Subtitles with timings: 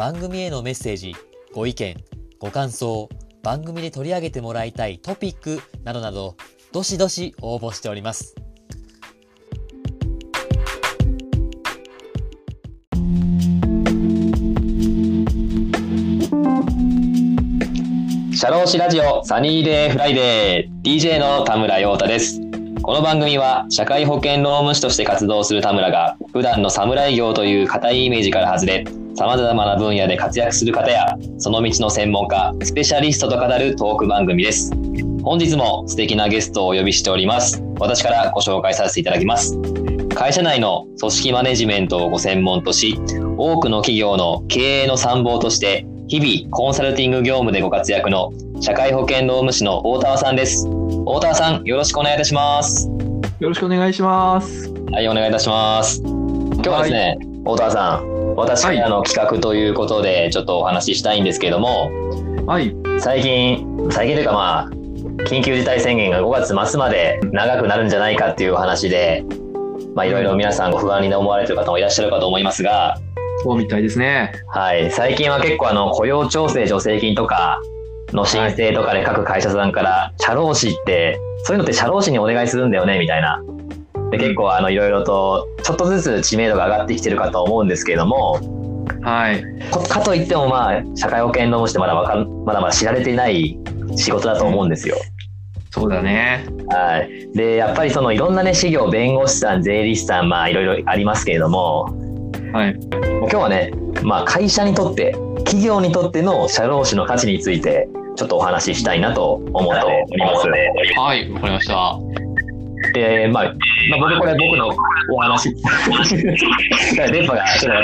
[0.00, 1.14] 番組へのメッセージ
[1.52, 1.94] ご意見
[2.38, 3.10] ご感想
[3.42, 6.38] 番組で取り上げてもらいたいトピックなどなど
[6.72, 8.34] どしどし応募しております
[18.32, 22.40] シャローシラジオサニーデーフライデー DJ の田村陽太です。
[22.82, 34.72] この番組は社会保険労務士として活動する田村が普段の士業という固いイメージから外れ様々な分野で活躍する方やその道の専門家、スペシャリストと語るトーク番組です。
[35.22, 37.62] 本日も素敵なゲストをお呼びしております。
[37.78, 39.58] 私からご紹介させていただきます。
[40.14, 42.98] 会社内の組織マネジメントをご専門とし、
[43.36, 50.66] 多くの企業の経営の参謀として日々コンサルティング業務でご活躍の社会保険労務士の大田さんです。
[51.06, 52.88] 大田さん、よろしくお願いいたします。
[53.38, 54.70] よろしくお願いします。
[54.90, 56.02] はい、お願いいたします。
[56.02, 58.82] 今日はですね、大田さん、私はい。
[58.82, 61.90] あの企画ということでちょっとお話ししたいんですけれども、
[62.46, 62.74] はい。
[62.98, 64.70] 最近、最近というかまあ、
[65.24, 69.24] 緊急事態宣言が5月末まで長くなるんじゃないかっていうお話で、
[69.94, 72.98] まあいろいろ皆さんご不安に思われてる方もいらっしゃるかと思いますが、
[73.42, 74.32] そうみたいですね。
[74.48, 77.60] はい、最近は結構あの雇用調整助成金とか
[78.12, 83.42] の申請とかで各会社さんから社労士ってそういうのって社労士にお願いするんだよねみたいな
[84.10, 88.40] で結構あのいろいろとちょっとずつ知名度が上がってきてるかと思うんですけれども
[89.02, 89.44] はい。
[89.70, 93.58] こかといってもまあ社会保険労務士ってまだわかんまだまだ知られていない
[93.96, 94.96] 仕事だと思うんですよ。
[95.70, 96.44] そうだね。
[96.68, 101.84] はい、でやっぱりそのいろんなね事業弁護士さん税理士さんまあいろいろありますけれども
[102.52, 102.78] はい。
[103.20, 103.70] 今日はね、
[104.02, 105.12] まあ、会社にとって
[105.44, 110.48] 企業にとっての社労士の価値についてちょっとお話ししたいなと思っております。
[110.98, 111.30] はい。
[111.30, 111.98] わかりました。
[112.92, 113.44] で、まあ、
[113.90, 114.68] まあ、僕これ僕の
[115.12, 115.54] お話。
[117.12, 117.74] 電波が、ちょっ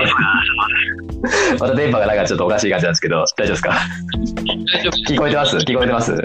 [1.58, 3.70] とまた電波がなんかちょっとおかしい感じなんですけど、大丈夫ですか？
[4.74, 5.12] 大丈夫。
[5.12, 5.56] 聞こえてます？
[5.56, 6.12] 聞こえてます？
[6.12, 6.18] 聞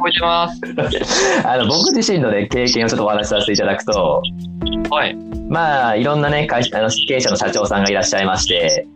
[0.00, 0.60] こえてます。
[1.46, 4.22] あの僕自身のね、経験をちょっとお話しさせていただくと、
[4.90, 5.16] はい。
[5.48, 8.86] まあ、いろんなね、会社あの経営者の社長さんがいらっしゃいまして、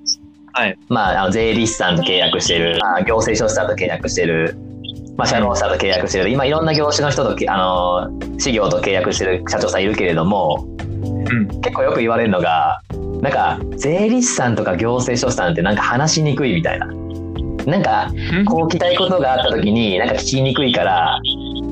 [0.54, 0.76] はい。
[0.88, 4.56] まあ、あの税理士さんと契約している、まあ、行政書士さんと契約している、
[5.18, 11.48] まあ、社労んと契約している、今いろんな業種の人とけ、あの、事業と契約している社長さんいるけれども、うん。
[11.60, 12.80] 結構よく言われるのが、
[13.20, 16.86] なんか、税理士さんとか行政書士さんってなんか話しにくいみたいな。
[17.66, 18.12] なんか、
[18.46, 21.18] こう聞きたいことがあった時に、なんか聞きにくいから、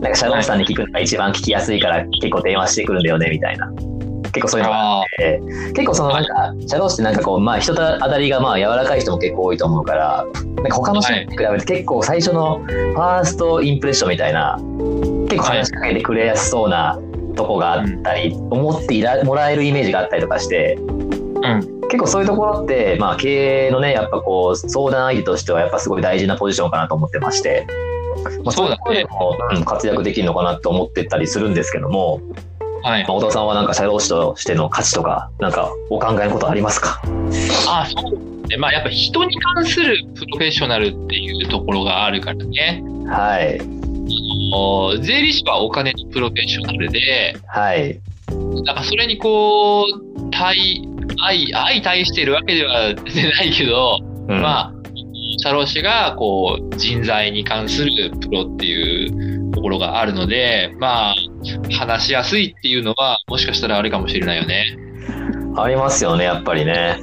[0.01, 3.71] なんか社労士さんに聞くのが一番聞きやすいから結構電話してくるんだよね、みたいな。
[4.37, 5.41] 結構そういうのがああって、
[5.73, 10.27] 結構そのなんか、社労士ってなんかこう、まあ人と当たりがまあ柔らかい人も結構多いと思うから、
[10.57, 14.59] なんか他の人に比べて結構最初のファーストインプレッションみたいな、
[15.29, 17.01] 結構話しかけてくれやすそうな
[17.35, 20.81] とこがあったり、思っていらもらえるイメージがあったりとかして、う
[21.41, 21.77] ん。
[21.89, 27.67] 結構そういうところって、まあ経営のね、やっぱこう、相談相手としてはやっぱすごい大事なポジションかなと思ってまして、
[28.45, 32.21] まあ、そういうところでも、うん、活躍できるのかなと思ってたりするんですけども、
[32.87, 33.03] はい。
[33.03, 37.03] まあ、小田さんはなんか社労士としての価値とか、なんかお考えのことありますか？
[37.67, 38.57] あそうで。
[38.57, 42.85] まあ、やっぱ人に関するプロフェッショナルっていうところがあるからね。
[43.09, 43.61] はい。
[44.55, 47.99] お税理士はお金のプロフェッショナルで、はい。
[48.65, 50.81] なんかそれにこう、対、
[51.19, 53.99] 相、相対してるわけではないけど、
[54.29, 54.73] うん、まあ、
[55.43, 61.15] 社労士がこう、人材に関するプロっていうところがあるので、まあ、
[61.79, 64.77] 話しやすいっていうのは、もしかしたらあるかもしれないよね。
[65.57, 66.99] ありますよね、やっぱりね。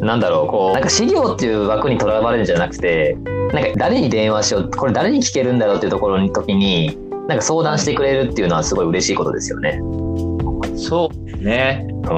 [0.00, 3.16] なんだろう、こう、なんか資料っていう枠にとらわれるんじゃなくて、
[3.52, 6.96] なんか誰に電話しよう、これ誰に聞けるんだろうっていうところの時に、
[7.28, 9.80] なんか相談してくれるっていうのはすごい嬉しいことですよね。
[10.76, 11.86] そうですね。
[12.04, 12.08] う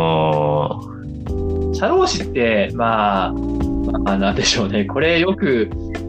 [1.75, 4.84] 社労士って、まあ、まあ、なんでしょうね。
[4.84, 5.69] これよく、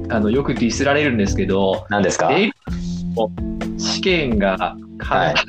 [0.09, 2.29] あの、よくディスられるんですけど、何ですか？
[3.77, 5.35] 試験がか、はい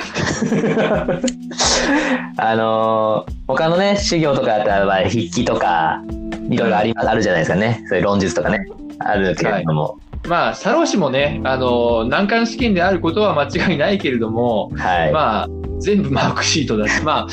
[2.38, 6.02] あのー他のね、授業とかだったら、まあ筆記とか、
[6.50, 7.84] いろいろありあるじゃないですかね。
[7.88, 8.66] そういう論述とかね、
[8.98, 9.98] あるけれども。
[10.26, 15.12] まあ、社労士もね、あの、難関試験であることは間違いないけれども、はい。
[15.12, 15.48] まあ、
[15.80, 17.26] 全部マークシートだし、まあ、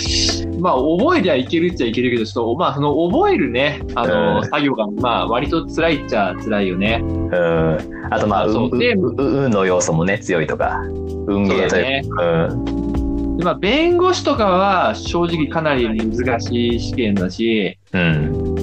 [0.60, 7.02] まあ、覚えりゃいけるっちゃいけるけど、ちょっと、まあ、その、覚えるね、あの、うん作業が、まあ、割と辛いっちゃ辛いよね。
[7.04, 7.78] うん。
[8.12, 10.82] あとまあ、うそうでの要素もね、強いとか、
[11.28, 12.24] 運ゲーというか。
[12.24, 13.38] うん。
[13.38, 18.56] でまあ、弁護士とかは、正直かなり難しい試験だし、うん。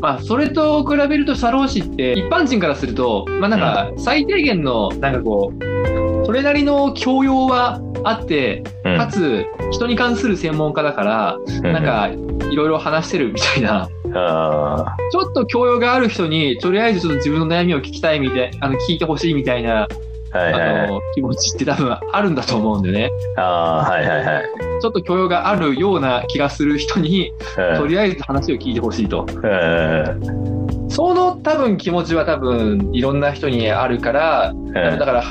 [0.00, 12.08] まあ、それと比べると、社労士って、一般人からすると、まあ、なんか、最低限の、なんかこう、それなりの教養はあって、うんかつ、人に関する専門家だから、なん、か、
[12.50, 19.86] いろいろ話してるみたいな、あちょっと教養がある人に、とりあえずちょっと自分の悩みを聞きたいみたい、あの、聞いてほしいみたいな、
[20.32, 20.86] あ、はいはいはい。
[20.86, 23.10] あの、気持ちって多分あるんだと思うんでね。
[23.36, 24.44] ああ、はいはいはい。
[24.80, 27.32] ちょっと教養があるような気がする人に、
[27.76, 29.26] とりあえず話を聞いてほしいと。
[29.28, 30.88] うん。
[30.88, 35.22] その多分気持ちは多分いろんな人にあるから、うんだから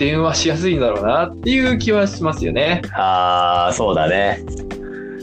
[0.00, 2.80] 電話しやすいんだろうなっていう気はしますよね。
[2.94, 4.42] ああ、そうだね。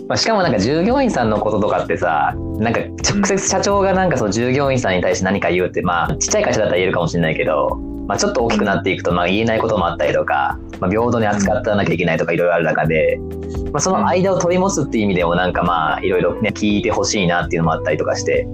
[0.08, 7.76] まあ、しかもなんか従業員さんのこととかってさ、なんか直接社長がなんかその従業員さんに対して何か言うって、まあちっちゃい会社だったら言えるかもしれないけど、
[8.08, 13.20] まあちょっと大きくなっていくとまあ言えないこともあったりとか、まあ平等に扱ってなきゃいけないとかいろいろある中で、
[13.74, 18.48] まあその間を取り持つっていう意味でもなんかまあいろいろね聞いてほしいなっていうのもあったりとかして、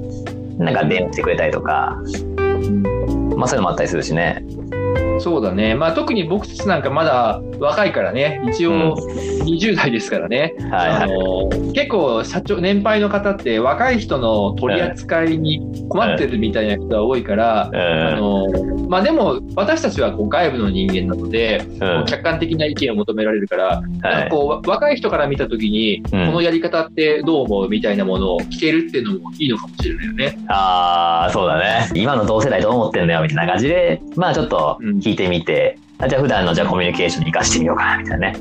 [0.57, 1.97] なんか電話してくれたりとか、
[3.35, 4.45] まあそういうのもあったりするしね。
[5.19, 5.75] そうだね。
[5.75, 8.95] まあ特に僕たちなんかまだ若いからね、一応
[9.45, 10.54] 20代ですからね。
[10.71, 11.10] あはいはい。
[11.10, 18.48] の結構社長、年配の方って若い人の取り扱いに困ってるみたいな人が多いから、あの
[18.89, 22.00] まあでも私たちはこう外部の人間なので、うん。
[22.00, 22.06] うん。
[22.06, 24.24] 客観的な意見を求められるから、なんはい。
[24.25, 30.38] かこう若い人から見たときに、うんこのやり方ってどう思うみたいなものを聞けるっていうのもいいのかもしれないよね。
[30.48, 31.89] ああ、そうだね。
[31.94, 38.39] 今の同世代どう思ってんだよみたいな感じで、まあちょっと聞いてみて、あじゃあ普段のじゃあコミュニケーションに活かしてみようかなみたいなね。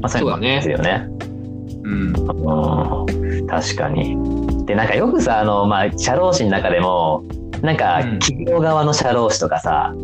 [0.00, 1.06] まあそういうですよね。
[1.84, 2.12] うん。
[2.12, 4.16] うん、確かに。
[4.66, 7.24] で、なんかよくさ、あの、まあ、社労士の中でも、
[7.62, 9.94] なんかうん企業側の社労士とかさ、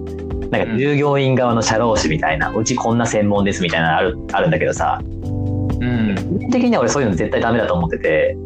[0.50, 6.14] なんか従業員側の社労士みたいな、うちこんな専門ですみたいなのあるあるんだけどさ、うん。
[6.38, 8.40] 基本的には俺そういうの絶対ダメだと思ってて、う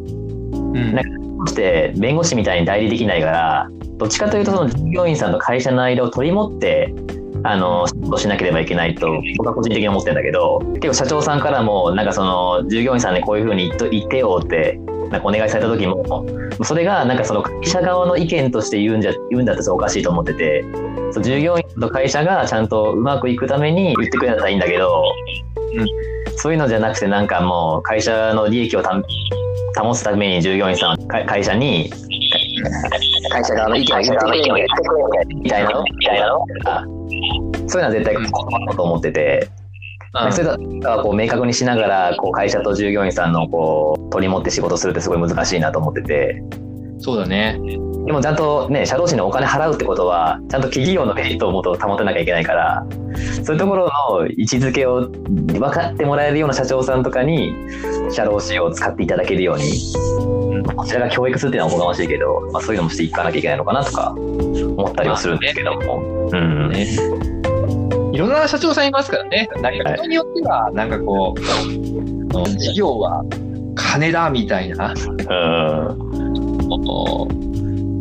[0.55, 6.93] んなんそして弁護士みたいに代理できないからどっちかというとその従業員さんと会社の間を取り持って
[7.45, 7.85] あの
[8.17, 14.79] しなければいけないと僕は個人的に思ってるんだけど結構社長さんからもなんかその従業員さんにこういうふうに言っと言ってよって
[15.09, 16.25] なんかお願いされた時も
[16.63, 20.63] それがなんかその会社側の意見として言うんじゃ言うんだったらおかしいと思ってて
[21.11, 25.03] そう従業員と会社がちゃんとうまくいくために言ってくれたらいいんだけど、
[26.37, 28.99] そういうのじゃなくてなんかもう会社の利益をた
[29.79, 31.91] 保つために従業員さんは会会社に
[33.29, 35.83] 会社側の意見を言ってくれみたいなの？
[35.83, 36.45] みたいなの？
[36.63, 37.02] が
[37.67, 39.49] そういうのは絶対困ると思ってて、
[40.31, 40.57] それだ
[41.01, 46.43] こう明確にしながらこう会社と従業員さんのこう取り持って仕事するってすごい難しいなと思ってて
[46.99, 47.59] そうだね。
[48.05, 52.85] でもちゃんとね社労士にお金払うってことはちゃんと企業のメリットをもと保てなきゃいけないから
[53.43, 57.55] そういうところの位置づけを分かってもらえるような社長さんとかに
[58.11, 59.63] 社労士を使っていただけるように
[60.75, 66.29] こちらが教育するっていうのはおこがましいけど、まあ、そういうのもしていかなきゃいけないのかなとか思ったりはするんですけども。
[66.31, 66.87] うんね。
[68.13, 69.49] いろんな社長さんいますからね。
[69.61, 73.23] なんか人によっては、なんかこう、事業は
[73.75, 74.93] 金だみたいな。
[74.93, 76.12] うん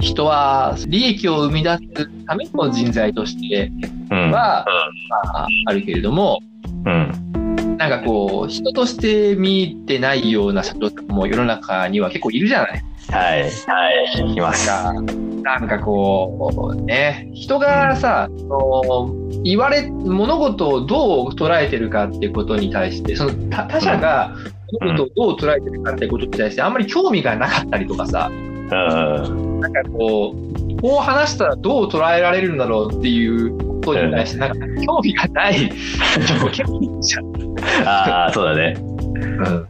[0.01, 1.81] 人は利益を生み出す
[2.27, 3.71] ための人材として
[4.11, 4.31] うん。
[4.31, 4.65] は、
[5.09, 6.39] まあ、あるけれども、
[6.85, 7.77] うん。
[7.79, 12.83] なんかこう、人として見てないような社長も世の中には結構いるじゃない。
[13.11, 13.43] はい。
[13.43, 13.49] は
[14.29, 14.35] い。
[14.35, 14.67] います。
[14.67, 14.93] か
[15.43, 24.37] なんかこう、ね、人がさ、その言われ、物事をどう捉えてるかってことに対して、その他他者が
[24.81, 35.71] 物事をどう捉えてるかってことに対してあんまり興味がなかったりとかさ、うんなんかこう、こう話したらどう捉えられるんだろうっていうことに対して、なんか興味がない。
[37.85, 38.77] ああそうだね。
[38.79, 38.81] う
[39.51, 39.69] ん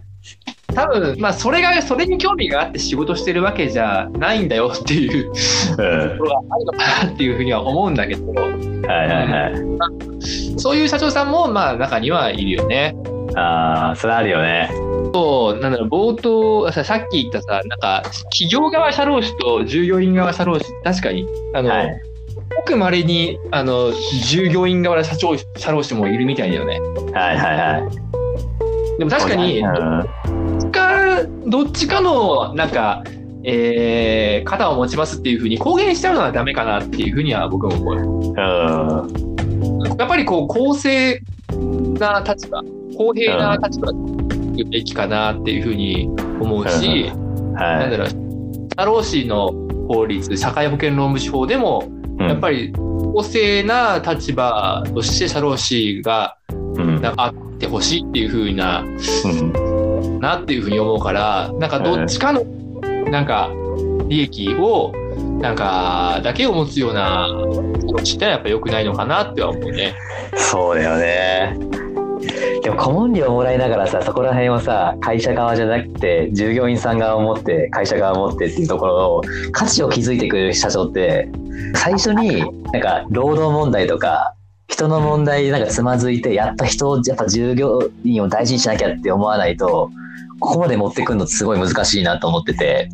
[0.75, 10.59] 多分、まあ、それが、それに興味があって仕事してるわけじゃないんだよっていううんところがあるのかなっていうふうには思うんだけど、はいはいはい。
[10.59, 12.97] そういう社長さんも、まあ、中にはいるよね。
[13.35, 14.71] ああそれあるよね。
[15.13, 22.03] そう、なんだろう、冒頭、ささっき言ったさ、なんか、企業側社労士と従業員側社労士、確かに、あの、はい
[22.55, 23.93] ごく稀に、あの、
[24.25, 26.81] 従業員側社長社労士もいるみたいだよね。
[27.13, 28.99] はいはいはい。
[28.99, 33.03] でも確かに、うんかどっちかのなんか、
[33.45, 37.97] えー、肩を持ちますっていうふうに公言しちゃうのはダメかなっていうふうには僕も思う。
[37.97, 39.33] うん
[39.99, 41.21] やっぱりこう公正
[41.99, 42.63] な立場、
[42.97, 43.93] 公平な立場
[44.53, 46.09] くべきかなっていうふうに
[46.41, 47.11] 思うし、
[47.55, 48.09] なんだろう、
[48.77, 49.53] 社労士の
[49.89, 56.37] 法律、社会保険労務士法でも、やっぱり公正な立場として社労士が
[57.17, 58.85] あってほしいっていうふうな、
[60.21, 62.45] なっていうふうに思うから、なんかどっちかの、
[63.11, 63.51] なんか
[64.09, 64.93] 利益を、
[65.41, 67.29] なんか、だけを持つような、
[68.05, 69.95] してはやっぱ良くないのかなっては思うね。
[70.37, 71.57] そうだよね。
[72.63, 81.29] でも顧問料もらいながらさ、そこら辺をさ、会社側じゃなくて、従業員さん側を持って、会社側を持ってっていうところを、価値を築いてくれる社長って、
[81.75, 84.35] 最初になんか労働問題とか、
[84.69, 89.91] 人の問題でなんかつまずいて、やっぱ人を、やっぱ従業員を大事にしなきゃって思わないと、
[90.41, 92.89] ここまで持ってくるのすごい難しいなと思ってて、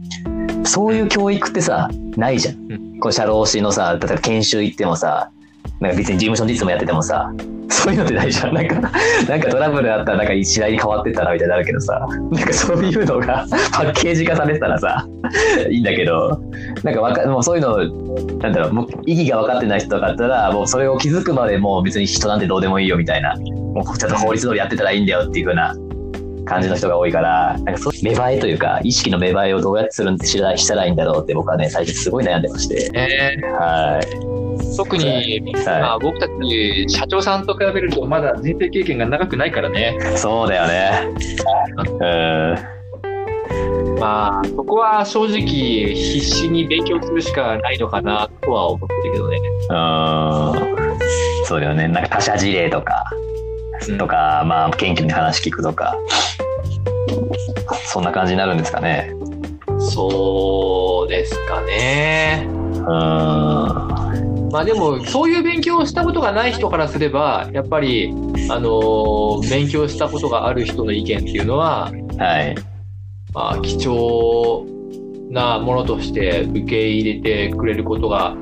[0.64, 3.00] そういう教育ってさ、ないじゃん。
[3.00, 5.30] こう社労士のさ、例えば研修行ってもさ、
[5.80, 7.32] なんか別に事務所にいつもやっててもさ、
[7.70, 8.54] そういうのってないじゃん。
[8.54, 8.74] なんか、
[9.28, 15.06] なんかトラブルあったらなんか次第に変わってったなみたいになるけどさ、なんかそういうのがパッケージ化されてたらさ、
[15.70, 16.40] いいんだけど、
[16.82, 25.74] なんかわか、もうそういうの、なんだろう、もう意義が分かってない人とかだったら、もうそれを気づくまでもう別に人なんてどうでもいいよみたいな、もうちゃんと法律通りやってたらいいんだよっていう風な
[26.46, 32.88] 感じの人が多いから、なんかそう芽生えというか、意識の芽生えをどうやってするんしたらしたらいいんだろうって僕はね、最初すごい悩んでまして。
[32.90, 34.00] ねは
[34.44, 34.47] い。
[34.76, 39.96] 特に、まあ、僕たち社長さんと比べるとまだ人生経験が長くないからね。
[40.16, 41.08] そうだよね。
[41.76, 41.80] う
[43.94, 43.98] ん。
[43.98, 49.38] まあ、そこは正直必死に勉強するしかないのかなとは思ってるけどね。
[49.38, 49.74] うん。
[51.44, 51.88] そうだよね。
[51.88, 53.10] なんか他社事例とか、
[53.98, 55.96] とか、まあ、謙虚に話聞くとか、
[57.86, 59.12] そんな感じになるんですかね。
[59.78, 62.46] そうですかね。
[62.46, 62.84] うん。
[64.50, 68.08] まあでも、そういう勉強をしたことがない人からすれば、やっぱり、
[68.50, 72.54] あのー勉強したことがある人の意見っていうのは、はい。
[73.34, 74.66] まあ、貴重
[75.30, 78.36] なものとして受け入れてくれることが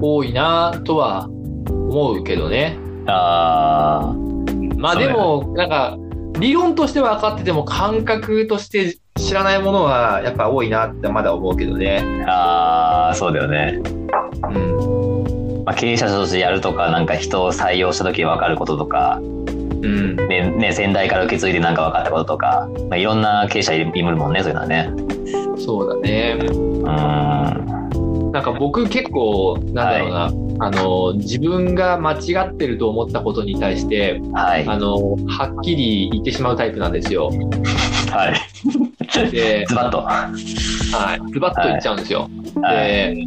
[0.00, 2.76] 多いなとは思うけどね。
[3.06, 4.14] ああ。
[4.76, 5.96] まあでも、なんか、
[6.38, 12.02] 理論としては分かってても感覚として知らないものはやっぱ多いなってまだ思うけどね。
[12.26, 13.80] ああ、そうだよね。
[14.52, 14.73] うん。
[15.64, 20.16] まあ、経営者としてやるとか、なんか人を採用した時分かることとか、うん。
[20.28, 24.90] ね、ね先代から受け継いでなんか分かったこととか、まあ、いろんな経営者いるもんね、そういうのはね。
[25.58, 26.36] そうだね。
[26.40, 28.32] うん。
[28.32, 30.10] なんか僕結構、なんだろう
[30.58, 34.66] な、あの、自分が間違ってると思ったことに対して、はい。
[34.66, 37.30] あの、はっきり言ってしまうタイプなんですよ。
[38.10, 39.30] はい。
[39.30, 39.98] で、ズバッと。
[39.98, 40.30] は
[41.16, 42.28] い、ズバッと言っちゃうんですよ。
[42.60, 42.86] はい。
[42.86, 43.26] で、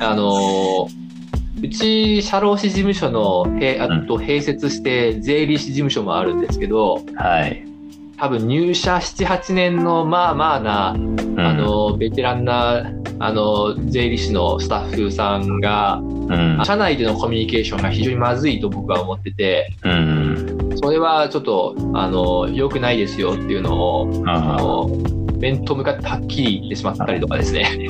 [0.00, 0.88] あの
[1.62, 7.64] うち社労士事務所のへあと併設して税理士事務所もあるんですけど、はい。
[8.18, 16.64] 多分入社7、8年のまあまあな、うんあ、の、ベテランな、あの、税理士のスタッフさんが、うん。
[16.64, 20.70] 社内でのコミュニケーションが非常にまずいと僕は思ってて、うん。
[20.82, 24.88] それはちょっと、あの、良くないですよっていうのを、ああの、
[25.38, 27.88] 面と向かってはっきり言ってしまったりとかですね、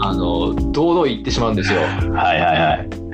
[0.00, 1.80] あの、堂々言ってしまうんですよ。
[1.80, 3.06] はいはいはい。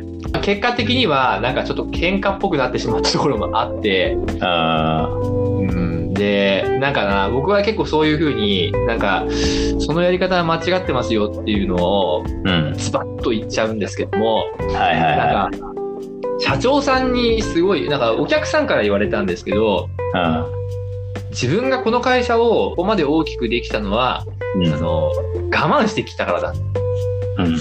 [0.42, 5.68] 結果的には、なんかちょっと喧嘩っぽくなってしまったところもあって、うん。
[5.68, 5.72] う
[6.10, 9.24] ん、で、なんかな、僕は結構そういうふうに、なんか、
[9.78, 12.74] そのやり方は間違ってますよっていうのを、うん。
[12.76, 15.72] ズバッと言っちゃうんですけども、はいはいはなんか、
[16.40, 20.61] 社長さんにすごい、なんかお客さんから言われたんですけど、い。
[21.32, 24.24] 自分がこの会社をここまで大きくできたのは、
[24.54, 24.72] うん。
[24.72, 26.54] あの、我慢してきたからだ。
[27.38, 27.56] うん。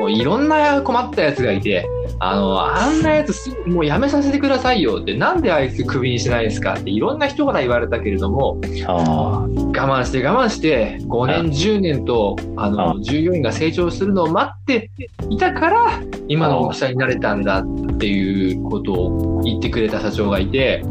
[0.00, 1.86] もういろんな困ったやつがいて、
[2.18, 14.90] あの、あんなやつもうやめさせてくださいよって、なんであいつクビにしないですかっていろんな人から言われたけれども、あ我慢して我慢して5年、10年と、あの、従業員が成長するのを待って
[15.28, 20.82] いたから、今の大きさになれたんだっていうことを言ってくれた社長がいて、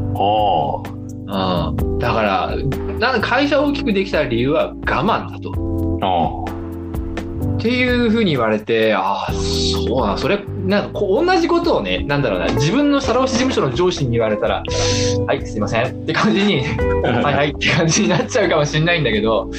[1.31, 2.55] うん、だから、
[2.99, 6.45] なんか会社を大きくできた理由は我慢だと。
[7.57, 14.63] っていうふうに言われて、ああ、そうな、それ、なんかこう同じことをね、なんだろうな、自分の社労士事務所の上司に言われたら、
[15.27, 15.85] はい、すいません。
[15.85, 16.61] って感じに、
[17.03, 19.49] はいはいって感じになっちゃうかもしれないんだけど、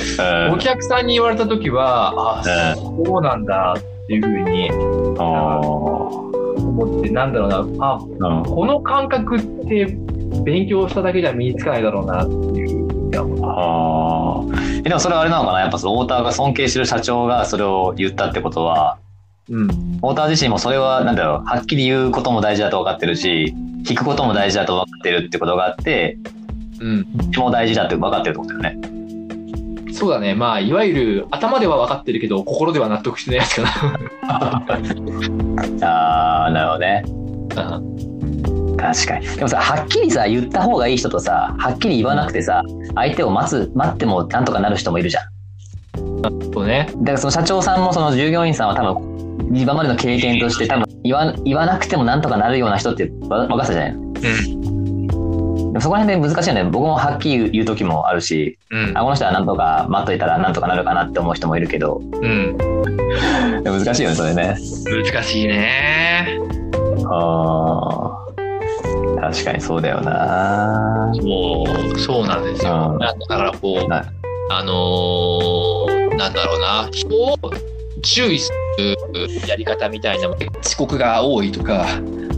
[0.53, 4.71] お客さんに言われたときは、ああ、そうなんだっていうふうに
[6.73, 8.43] 思って、なんだろうな、あうん。
[8.45, 9.97] この感覚って
[10.45, 12.83] 勉強しただけじゃ身につかないだろうなっていう。
[13.45, 14.41] あ
[14.83, 15.61] でもそれはあれなのかな？
[15.61, 18.99] やっぱその太田が尊敬してる社長がそれを言ったってことは
[19.51, 19.69] うん。
[19.97, 21.45] 太田自身もそれはなんだろう？
[21.45, 26.17] はっきり言うことも大事だと分かってるし聞くことも大事だと分かってるってことがあって
[26.81, 27.07] うん。
[27.37, 28.89] も大事だって分かってるってことだよね。
[29.93, 30.35] そうだね。
[30.35, 33.69] まあ、いわゆる頭では分かってるけど、心では納得してないやつか
[35.83, 37.05] あー、なるほどね。
[37.55, 37.77] な。
[37.77, 38.12] うん
[38.83, 39.27] 確かに。
[39.37, 42.63] でもさ、はっきりさ、言った方がいい人とさ、はっきり言わなくてさ、
[42.97, 45.25] 相手を待つ、待ってもなんとかなる人もいるじゃん。
[46.53, 46.89] そうね。
[46.97, 49.13] だからその社長さんもその従業員さんは多分、
[49.55, 54.13] 今までの経験として多分言わ言わなくてもなんとかなるような人ってわ分かったじゃないの？
[54.13, 56.65] でもそこら辺で難しいよね。
[56.65, 62.57] 僕もはっきり言う時もあるし、うんあ、この人はなんとか待っといたらなんとかなるかなって思う人もいるけど、うん。
[63.65, 64.57] 難しいよね、それね。
[64.87, 66.39] 難しいね。
[67.05, 68.02] あー
[69.23, 71.13] 確かにそうだよな。
[71.15, 71.65] そ
[71.95, 72.91] う、そうなんですよ。
[72.93, 74.05] うんだからこう、な
[74.51, 77.39] あのーなんだろうな、人を
[78.03, 78.97] 注意する
[79.49, 81.87] やり方みたいな、遅刻が多いとか、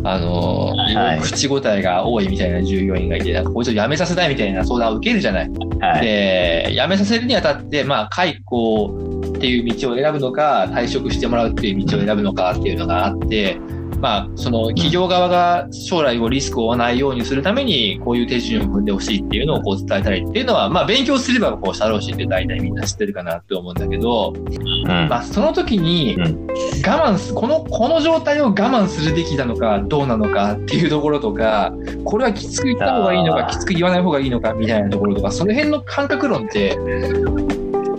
[0.05, 5.50] あのーはい口答えが多いみたいな従業員がいて、なんかこいつを辞めさせたいみたいな相談を受けるじゃない。
[5.81, 6.00] はい。
[6.03, 13.59] で、辞めさせるにあたって、まあ、解雇っていう道を選ぶのか、退職してもらうっていう道を選ぶのかっていうのがあって、
[14.04, 24.87] まあ、その企業側が将来をリスクを負わないようにするために、こういう手順を踏んでほしいっていうのをこう伝えたりっていうのは、まあ、勉強すれば、こう、社労士って大体みんな知ってるかなって思うんだけど、うん。
[24.87, 26.46] まあ、その時にうん。
[26.46, 31.73] 我慢す、この、この状態を我慢するべきなのか、どうなのかっていうところとか、
[32.04, 36.76] これはきつく言った方がいいのか、きつく言わない方がいいのかみたいなところとか、その辺の感覚論って、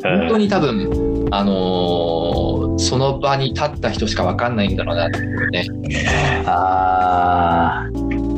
[0.04, 2.25] 本当に多分、あのー
[2.78, 5.68] その場に立った人しか分かんないんだろうなっていうね。
[6.46, 8.36] あー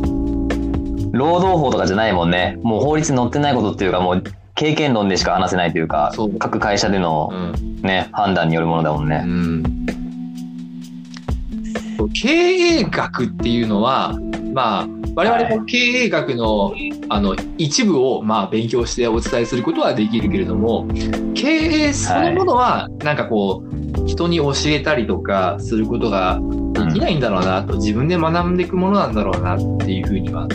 [1.17, 2.59] 労働法とかじゃないもんね。
[2.61, 7.81] もう法律に載ってないことっていうか、もう経験論でしか話せないというか、各会社でのうん。
[7.81, 9.23] ね、判断によるものだもんね。
[9.23, 9.63] うん。
[12.13, 14.17] 経営学っていうのは、
[14.53, 16.73] まあ、我々も経営学の
[17.09, 20.87] あの一部をまあ勉強してお伝えすることはできるけれども、
[21.33, 23.66] 経営そのものは、なんかこう、
[24.07, 26.39] 人に教えたりとかすることが
[26.73, 30.47] できないんだろうなと、自分で学んでいくものなんだろうなっていうふうには。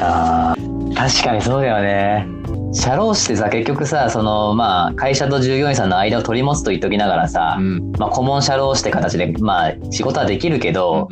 [0.00, 2.26] あー確かにそうだよね。
[2.74, 7.92] 社労士ってさ、結局さ、その、まあ、会社と従業員さんの間を取り持つと言っときながらさ、うん。
[7.98, 11.08] まあ、顧問社労士って形で、まあ、仕事はできるけど、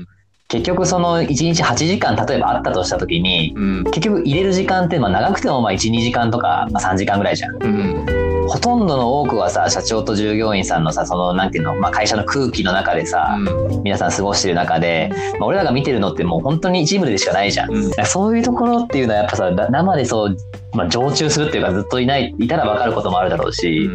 [0.49, 3.85] 結局その1日8時間例えばあったとした時に、うん。
[3.85, 8.20] 結局入れる時間ってまあ長くてもまあ1、2時間とか、まあ、3時間ぐらいじゃん。
[8.51, 8.55] うん。
[8.55, 13.83] ほとんどの多くはさ、社長と従業員さんのさ、その、なんていうの、まあ、会社の空気の中でさ、うん。
[13.83, 17.73] 皆さん過ごしてる中で、まあ、俺らが見てるのってもう本当に一部でしかないじゃん。
[17.73, 20.37] うんそういうところっていうのはやっぱさ、だ生でそう、
[20.73, 23.89] まあ、常駐するっていうかずっといない、いたら分かることもあるだろうし、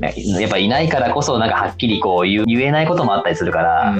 [0.00, 3.94] やっぱいないからこそなんかはっきりこう言えないこともあったりするから、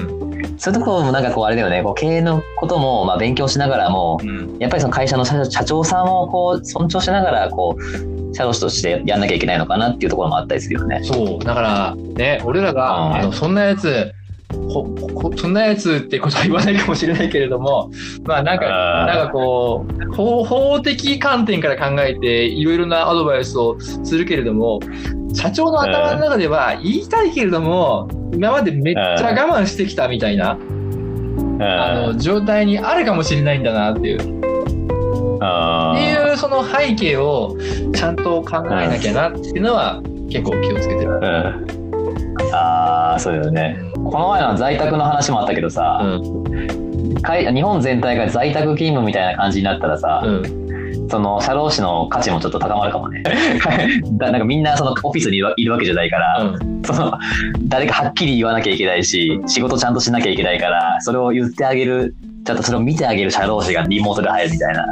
[0.57, 4.57] そういうところもなんかこうあれだよね、こう経営のこともまあ勉強しながらも、うん。
[4.59, 11.01] やっぱりその会社の社社長さんをこう尊重しながらこう社労士としてやんなきゃいけないのかなっていうところもあったりするよね。
[11.03, 11.43] そう。
[11.43, 12.75] だから、ね、俺らうん。
[12.75, 14.13] が、あの、そんなやつ、
[14.53, 17.89] ほほそんなやつってことは言わないかもしれないけれども、
[18.25, 18.65] まあなんか、
[19.07, 24.79] なんかこう、法法的観点から考えて、いろいろなアドバイスをするけれども、
[25.33, 30.57] 社長の頭の中では言いたいけれども、今までめっちゃ我慢してきたみたいな、
[31.59, 34.52] あの、状態にあるかもしれないんだなっていう、あ
[35.93, 37.57] っていうその背景を
[37.93, 41.19] ちゃんと考えなきゃなっていうのは結構気をつけてる。
[41.21, 41.83] うん
[42.55, 43.77] あーそうだよね。
[43.95, 47.21] この前の在宅の話もあったけどさ、うん。
[47.21, 51.07] 会日本全体が在宅勤務みたいな感じになったらさ、うん。
[51.09, 53.23] その社労士の価値もちょっと高まるかもね。
[54.17, 56.81] だなんかみんなそのオフィスにいるわいるわけじゃないから、うん。
[56.85, 57.17] その
[57.67, 62.13] 誰かはっきり言わなきゃいけないし仕事ちゃんとしなきゃいけないからそれを言ってあげる
[62.45, 64.85] ちゃんとそれを見てあげる社労士がリモートで入るみたいな。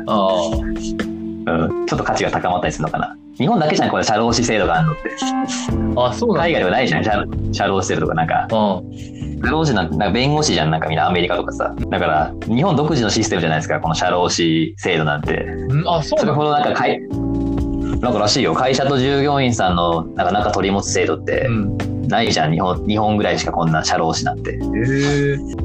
[1.44, 5.10] うん、ちょっと価値が高まったりするのかな日本だけじゃんこれ社労士制度があるのって
[5.98, 6.42] あ、そうなんだ。
[6.44, 9.42] 海外ではないじゃん社社労士制度とかなんかうん。
[9.44, 16.34] 社労士なんてなんか弁護士じゃんなんかみんなアメリカとかさだから日本独自のシステムじゃないですかこの社労士制度なんてんあ、そうそれなんだ。
[16.36, 17.00] ほどなんかかい
[18.00, 21.78] なんからしいよ会社と従業員さんのなんか仲取り持つ制度ってうん。
[22.08, 24.60] ないじゃん日本日本ぐらいしかこんな社労士なんて。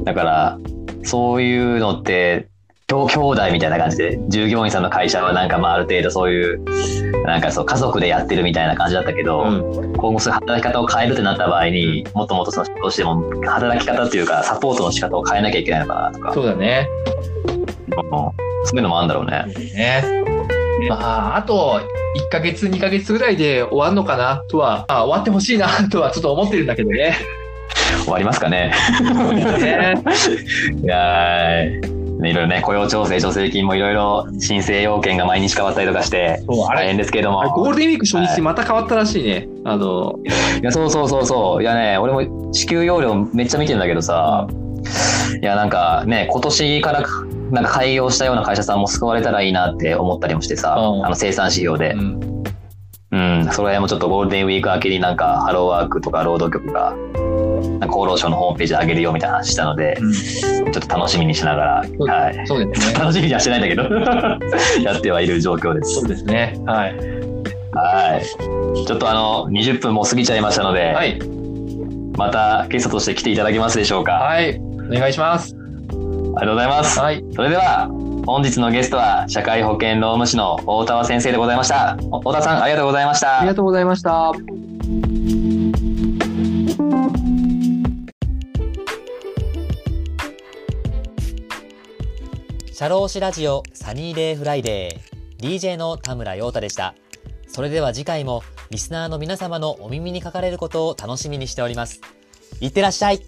[0.05, 0.57] だから
[1.07, 2.49] そういうのって
[2.87, 9.93] 兄兄弟みたいな感じで従業員さんの会社はなんかまあある程度そういうなんかそう家族でやってるみたいな感じだったけど、うん。
[9.93, 16.87] 今後そういう働き方を変えるってなった場合にもっともっとそのどうしても働き方っていうかサポートの仕方を変えなきゃいけないのかなとかそうだね。
[17.47, 19.45] うんそういうのもあるんだろうね。
[19.73, 20.03] ね。
[20.89, 21.79] まあ、あと、
[22.17, 27.15] 1ヶ月、2ヶ月ぐらいで終わるのかなとは、あ終わってほしいなとはちょっと思ってるんだけどね。
[28.03, 28.71] 終わりますかね。
[29.59, 29.95] ね
[30.83, 37.43] いやーいろいろね、雇用調整、助成金もいろいろ申請要件が毎日変わったりとかして、大変ですけれども。
[37.51, 39.47] ゴールデンウィーク初日また変わったらしいね。
[39.65, 40.15] あの、
[40.61, 41.61] いや、そうそうそうそう。
[41.61, 44.47] いやね、俺も支給要領めっちゃ見てんだけどさ、
[45.41, 47.03] いや、なんかね、今年から
[47.51, 51.97] なんか開業したような会社さんも救われたらいいなって思ったりもしてさ、うんあの生産指標でう。
[51.97, 52.37] ん。
[53.09, 56.93] うん、それもちょっとゴールデンウィーク明けになんかハローワークとか労働局が、
[57.85, 62.47] 厚労省のホームページ上げるよみたいな話したので、うんちょっと楽しみにしながら、はい。
[62.47, 62.93] そうですね。
[62.99, 63.83] 楽しみにはしてないんだけど、
[64.83, 66.07] やってはいる状況ですそう。
[66.07, 66.55] ですね。
[66.65, 66.95] はい。
[67.73, 68.85] はい。
[68.85, 71.19] ちょっとあの、20分も過ぎちゃいましたので、はい。
[72.17, 74.13] またゲストとして来ていただけますでしょうか？
[74.13, 74.59] はい。
[74.59, 75.55] お願いします。
[75.55, 76.99] ありがとうございます。
[76.99, 77.23] はい。
[77.35, 77.89] それでは、
[78.25, 81.97] 本日のゲストは、社会保険労務士の大田先生でございました。
[82.11, 83.39] お大田さん、ありがとうございました。
[83.39, 84.56] ありがとうございました。
[92.77, 96.93] 社労士ラジオサニーデイフライデー DJ の田村陽太でした。
[97.47, 102.01] それでは次回もリスナーの皆様のお耳にかかれることを楽しみにしております。
[102.61, 103.21] いってらっしゃい